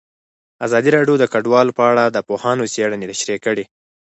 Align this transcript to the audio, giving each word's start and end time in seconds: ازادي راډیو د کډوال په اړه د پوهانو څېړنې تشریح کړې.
ازادي 0.65 0.89
راډیو 0.97 1.15
د 1.19 1.25
کډوال 1.33 1.67
په 1.77 1.83
اړه 1.91 2.03
د 2.09 2.17
پوهانو 2.27 2.69
څېړنې 2.73 3.05
تشریح 3.11 3.39
کړې. 3.45 3.63